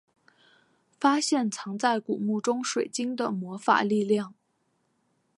[0.99, 4.33] 发现藏在古墓中水晶的魔法力量。